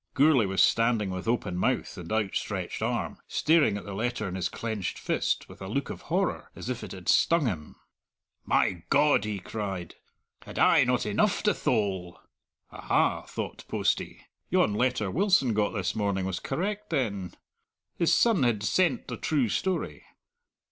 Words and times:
Gourlay 0.15 0.47
was 0.47 0.63
standing 0.63 1.11
with 1.11 1.27
open 1.27 1.55
mouth 1.57 1.95
and 1.95 2.11
outstretched 2.11 2.81
arm, 2.81 3.19
staring 3.27 3.77
at 3.77 3.85
the 3.85 3.93
letter 3.93 4.27
in 4.27 4.33
his 4.33 4.49
clenched 4.49 4.97
fist 4.97 5.47
with 5.47 5.61
a 5.61 5.67
look 5.67 5.91
of 5.91 6.01
horror, 6.09 6.49
as 6.55 6.69
if 6.69 6.83
it 6.83 6.91
had 6.91 7.07
stung 7.07 7.45
him. 7.45 7.75
"My 8.43 8.81
God!" 8.89 9.25
he 9.25 9.37
cried, 9.37 9.93
"had 10.41 10.57
I 10.57 10.85
not 10.85 11.05
enough 11.05 11.43
to 11.43 11.53
thole?" 11.53 12.19
"Aha!" 12.71 13.27
thought 13.27 13.63
Postie, 13.67 14.25
"yon 14.49 14.73
letter 14.73 15.11
Wilson 15.11 15.53
got 15.53 15.69
this 15.75 15.93
morning 15.93 16.25
was 16.25 16.39
correct, 16.39 16.89
then! 16.89 17.35
His 17.95 18.11
son 18.11 18.41
had 18.41 18.63
sent 18.63 19.07
the 19.07 19.17
true 19.17 19.49
story. 19.49 20.03